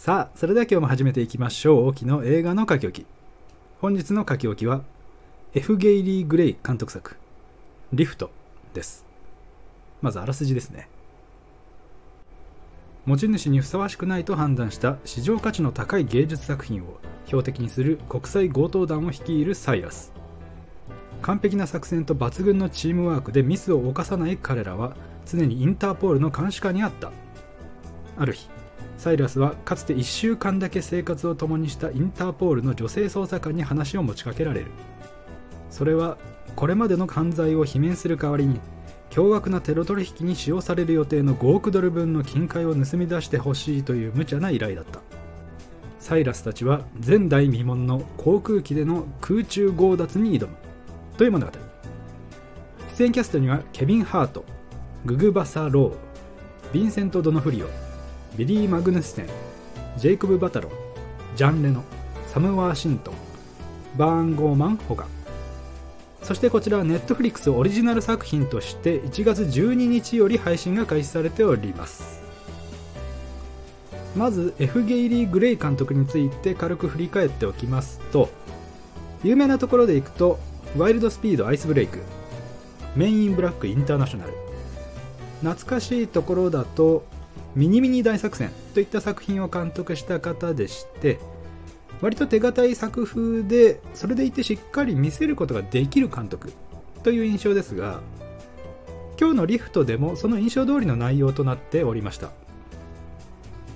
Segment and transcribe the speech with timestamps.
[0.00, 1.88] さあそれでは今日も始めていきましょう。
[1.88, 3.06] 沖の映画の書き置き。
[3.82, 4.80] 本日の書き置きは
[5.52, 5.76] F.
[5.76, 7.18] ゲイリー・グレイ監督作
[7.92, 8.30] リフト
[8.72, 9.04] です。
[10.00, 10.88] まずあらすじですね。
[13.04, 20.14] 持ち主にふさわしくないと判断した市場価値の高い芸術作品を標的にする国際強盗団を率いるサイラス。
[21.20, 27.12] 完璧な作戦と抜群のチームワークでミスを犯さない彼らは常にインターポールの監視下にあった。
[28.16, 28.48] ある日
[29.00, 34.66] サイラスはかつて1週間だけ生活を共にしたインターポールの女性捜査官に話を持ちかけられる。
[35.70, 36.18] それは
[36.54, 38.60] これまでの犯罪を罷免する代わりに
[39.08, 45.00] 凶悪なテロ取引に使用される予定の5億ドル分の金塊を盗み出してほしいという無茶な依頼だった。
[45.98, 50.56] サイラスたちは前代未聞の航空機での空中強奪に挑む。
[51.16, 51.52] という物語。
[52.98, 54.44] 出演キャストにはケビン・ハート
[55.06, 57.89] ググ・バサ・ローヴィンセント・ドノフリオ
[58.36, 59.26] ビリー・マグヌッセン
[59.96, 60.72] ジェイコブ・バタロン
[61.36, 61.82] ジャン・レノ
[62.28, 63.14] サム・ワーシントン
[63.96, 65.06] バーン・ゴーマンほか
[66.22, 72.22] そしてこちらはネットフリックスオリジナル作品として1月12日より配信が開始されております
[74.14, 74.84] まず F.
[74.84, 78.28] ゲイリー・グレイ監督について軽く振り返っておきますと
[79.24, 80.38] 有名なところでいくと
[80.76, 81.98] ワイルドスピード・アイスブレイク
[82.94, 84.34] メ・イン・ブラック・インターナショナル
[85.42, 87.04] 懐かしいところだと
[87.54, 91.18] ミニミニ大作戦といった作品を監督した方でして
[92.00, 96.52] 割と手堅い作風でそれでいてしっかり見せることができる監督
[97.02, 98.00] という印象ですが
[99.18, 102.30] 今日のリフトでもその印象通りの内容となっておりました。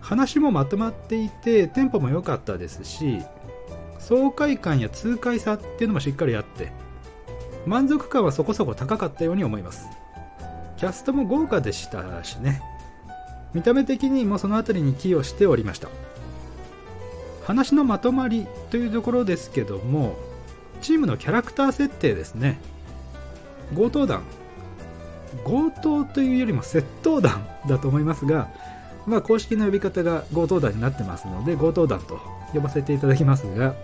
[0.00, 3.18] 話もまとまっていてテンポも良かったですし
[3.98, 6.70] 爽快感や痛快さっていうのもしっかりあって
[7.66, 9.88] 満足感はそこそこ高かったように思います。
[10.76, 12.62] キャストも豪華でしたしね。
[13.56, 15.88] 見た目的にもその辺りに寄与しておりました。
[17.44, 20.18] 話のまとまりというところですけども
[20.82, 22.58] チームのキャラクター設定ですね。
[23.74, 24.24] 強盗団。
[25.44, 28.50] 強盗というよりも窃盗団だと思いますが、
[29.06, 32.20] まあ、公式の呼び方が強盗団になってますので強盗団と
[32.52, 33.74] 呼ばせていただきますが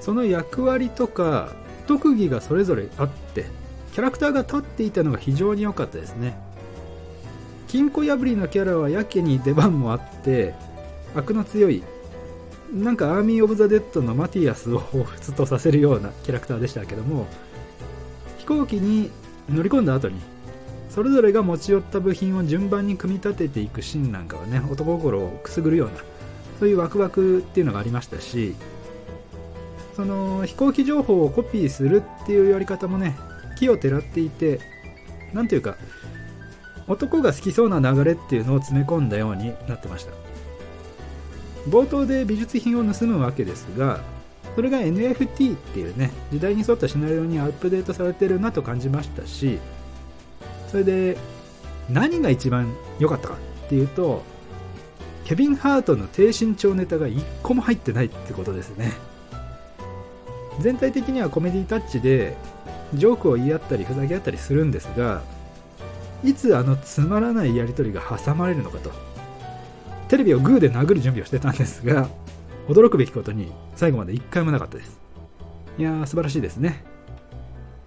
[0.00, 1.52] その役割とか
[1.86, 3.46] 特技がそれぞれあって
[3.92, 6.51] キャラクターが立っていたのが非常に良かったですね。
[7.72, 10.52] 金庫破りのキャラはやけに出番もあって
[11.14, 11.82] アクの強い
[12.70, 17.26] なんかアーミー・オブ・ザ・デッドのマティアスを彷彿とさせるようなキャラクターでしたけども
[18.36, 19.10] 飛行機に
[19.48, 20.20] 乗り込んだ後に
[20.90, 25.94] それぞれが持ち寄った部品を順番に組み立てていくシーンなんかはね男心をくすぐるような
[26.60, 28.54] そういうワクワクっていうのがありましたし
[29.96, 33.16] その飛行機情報をコピーするっていうやり方もね
[33.58, 34.60] 木をてらっていて
[35.32, 35.78] 何ていうか
[36.88, 40.12] 男が好きそうな流れっていうのを詰め込んだようになってました。
[41.68, 44.00] 冒頭で美術品を盗むわけですが
[44.54, 49.58] それが NFT っていうね時代に沿ったシナリオにアップデートされてるなと感じましたし
[50.68, 51.16] それで
[51.88, 54.22] 何が一番良かったかっていうと
[55.24, 58.92] ケビン・ハートの低身長ネタが1個も入ってないってことですね。
[60.58, 62.36] 全体的にはコメディタッチで
[62.92, 65.22] ジョークを言い合ったりふざけ合ったりするんですが
[66.24, 68.90] いつあのつまらないやり取りが挟まれるのかと。
[70.08, 72.06] テレビをグーで殴る準備をしてたんですが
[72.68, 75.00] 驚くべきことに最後まで一回もなかったです。
[75.78, 76.84] いやー素晴らしいですね。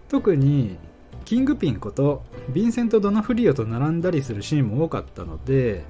[0.09, 0.78] 特に
[1.24, 5.84] キングピンことヴィンセント・ドノフリオと並んだりするシーンも多かったので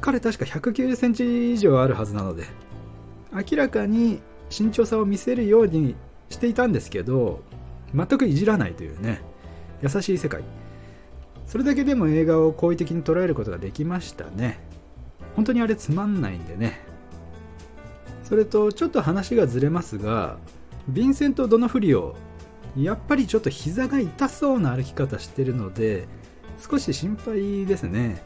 [0.00, 2.44] 彼確か190センチ以上あるはずなので
[3.32, 4.20] 明らかに
[4.50, 5.94] 身長差を見せるように
[6.30, 7.42] していたんですけど
[7.94, 9.20] 全くいじらないというね
[9.82, 10.42] 優しい世界。
[11.48, 14.60] それだけでも映画を好意的に捉えることができましたね。
[15.34, 16.78] 本当にあれつまんないんでね。
[18.22, 20.36] それとちょっと話がずれますが
[20.92, 22.14] ヴィンセント・ドノフリオ
[22.76, 26.06] やっぱりちょっと膝が痛そうな歩き方してるので
[26.60, 28.22] 少し心配ですね。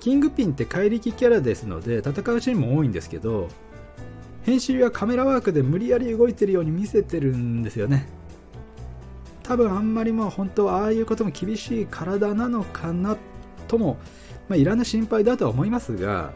[0.00, 3.46] キングピンって怪力キャラですので戦うシーンも多いんですけど
[4.42, 8.08] 編集やカメラワークで無理やり動いてるように見せてるんですよね。
[9.42, 13.16] 多分あんまりもう本当ああいうことも厳しい体なのかな
[13.68, 13.98] とも、
[14.48, 16.32] まあ、いらぬ心配だとは思いますが、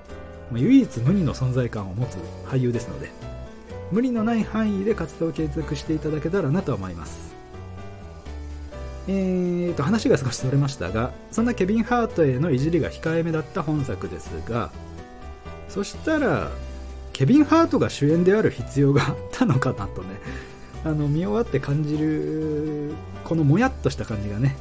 [0.50, 2.17] ま、唯一無二の存在感を持つ
[2.47, 3.11] 俳優ですので
[3.93, 7.35] 無理のない範囲で活動を継続していただけたらなと思います。
[9.08, 14.73] えーと話が少しそれましたがそんなケビン・ハートへのいじりが控えめだった本作ですが
[15.69, 16.50] そしたら
[17.12, 20.08] ケビン・ハートが主演である必要があったのかなとね。
[20.86, 22.94] あの見終わって感じる
[23.24, 24.54] このもやっとした感じがね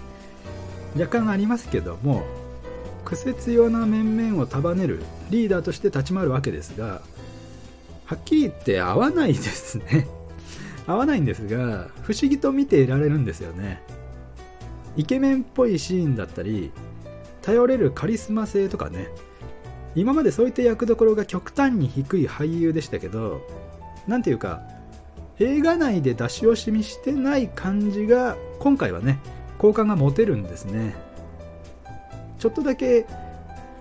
[0.96, 2.24] 若干ありますけども
[3.06, 7.04] 癖強な面々を束ねるリーダーとして立ち回るわけですが
[8.06, 10.08] はっきり言って合わないですね。
[10.86, 13.82] 合わないんですが不思議と見ていられるんですよね。
[14.96, 16.72] イケメンっぽいシーンだったり
[17.42, 19.10] 頼れるカリスマ性とかね
[19.96, 23.42] 今までそういった役どころが極端に低い俳優でしたけど
[24.08, 24.62] 何ていうか
[25.40, 29.20] 映画内で出し惜しみしてない感じが今回はね
[29.58, 30.96] 好感が持てるんですね。
[32.40, 33.06] ちょっとだけ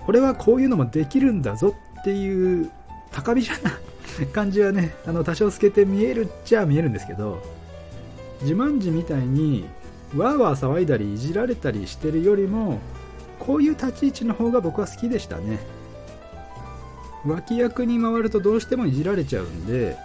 [0.06, 2.70] 俺はこういうのもできるんだぞっていう
[3.10, 3.78] 高飛車な
[4.32, 7.42] 感じはねあの多少透けて見えるっちゃ見えるんですけど
[8.42, 9.66] 自慢児みたいに
[10.16, 12.78] わーわー騒いだりいじられたりしてるよりも
[13.38, 15.58] こういう立ち位置の方が僕は好きでしたね。
[17.26, 19.96] 脇役に回るとどうしてもいじられちゃうんで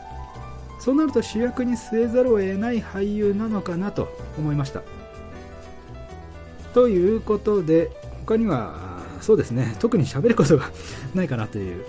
[0.80, 4.82] そうなると主役に据えざるを得ない俳優なのかなと思いました。
[6.74, 7.92] ということで
[8.26, 9.76] 他にはそうですね。
[9.80, 10.72] 特に喋ることが
[11.14, 11.84] ないかなという。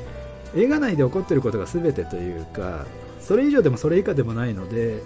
[0.57, 2.85] 映画内で起こってることが全てというか
[3.21, 5.03] それ以上でもそれ以下でもないので、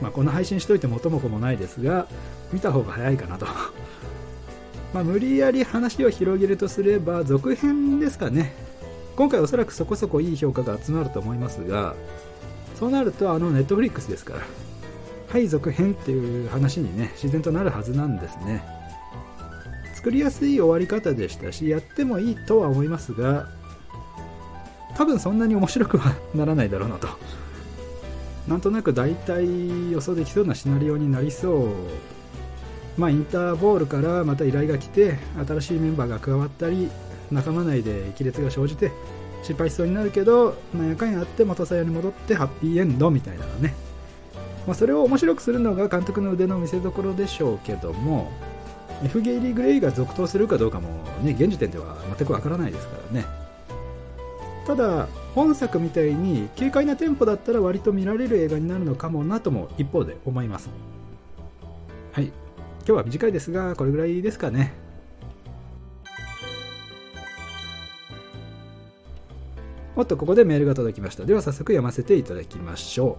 [0.00, 2.06] まあ、この配信しといて元も子もないですが
[2.52, 3.46] 見た方が早いかなと。
[4.94, 8.54] ま無理やり話を広げるとすれば続編ですかね。
[9.16, 11.94] 今回おそらくそこそこいい評価が集まると思いますが
[12.74, 14.40] そうなるとあのネットフリックスですから
[15.28, 18.62] はい続編っていう話にね自然となるはずなんですね。
[19.94, 23.48] 作りやすい終わり方でしたしやってもいいとは思いますが
[24.96, 27.08] 多分そんなに面白くはならないだろうなと。
[28.46, 31.68] なんとなく大体予想できそうなシナリオになりそう。
[32.98, 36.90] まあインターボールからまた依頼が来て新しいメンバーが加わったり
[37.32, 38.92] 仲間内で亀裂が生じて
[39.44, 43.74] 失敗しそうになるけどなんやかんやあって元さやに戻ってハッピーエンドみたいなのね、
[44.66, 48.32] まあ、それを面白くするのが監督の腕の見せ所でしょうけども
[49.04, 50.88] F ゲイリー・グレイが続投するかどうかも
[51.22, 53.26] ね現時点では全くわからないですからね。
[54.66, 60.70] ただ本作みたいに軽快なテンポだったら割と見られる映画になるのかもなとも一方で思います。
[62.12, 62.24] はい。
[62.24, 62.32] 今
[62.86, 64.83] 日は短いですがこれぐらいですかね。
[69.96, 71.24] おっとここでメールが届きました。
[71.24, 73.16] では早速読ませていただきましょ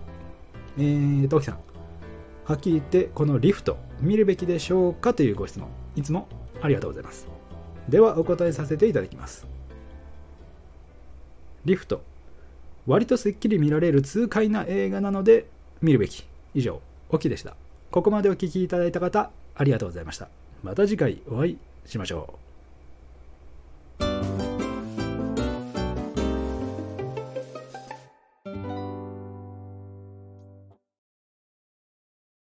[0.78, 0.82] う。
[0.82, 1.60] えー、トキさん。
[2.44, 5.70] はっきり言ってこのリフト見るべきでしょうかというご質問。
[5.96, 6.28] いつも
[6.62, 7.28] ありがとうございます。
[7.88, 9.48] ではお答えさせていただきます。
[11.64, 12.02] リフト。
[12.86, 15.48] 割とすっきり見られる痛快な映画なので
[15.82, 16.26] 見るべき。
[16.54, 17.56] 以上オキでした。
[17.90, 20.28] ここまでお聴きいただいた方ありがとうございました。
[20.62, 22.45] また次回お会いしましょう。